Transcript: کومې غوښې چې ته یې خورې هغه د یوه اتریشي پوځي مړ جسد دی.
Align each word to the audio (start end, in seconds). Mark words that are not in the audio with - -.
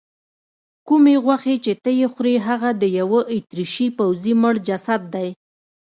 کومې 0.87 1.15
غوښې 1.23 1.55
چې 1.63 1.73
ته 1.83 1.89
یې 1.99 2.07
خورې 2.13 2.35
هغه 2.47 2.69
د 2.81 2.83
یوه 2.99 3.19
اتریشي 3.35 3.87
پوځي 3.97 4.33
مړ 4.41 4.55
جسد 4.67 5.01
دی. 5.13 5.29